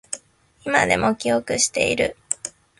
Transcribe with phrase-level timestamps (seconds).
[0.65, 2.17] 今でも記憶している